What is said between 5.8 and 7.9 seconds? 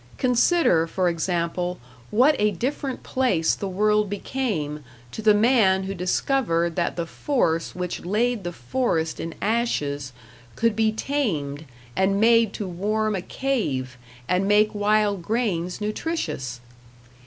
who discovered that the force